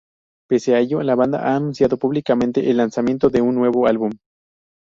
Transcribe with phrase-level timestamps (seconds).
[0.49, 4.09] Pese a ello, la banda ha anunciado públicamente el lanzamiento de un nuevo álbum.